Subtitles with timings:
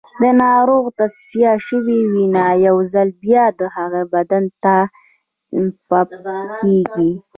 [0.21, 4.75] د ناروغ تصفیه شوې وینه یو ځل بیا د هغه بدن ته
[5.87, 6.09] پمپ
[6.61, 7.11] کېږي.